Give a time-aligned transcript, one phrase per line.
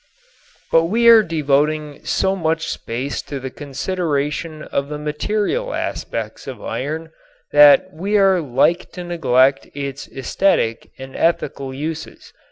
[0.71, 6.59] But we are devoting so much space to the consideration of the material aspects of
[6.59, 7.11] iron
[7.51, 12.33] that we are like to neglect its esthetic and ethical uses.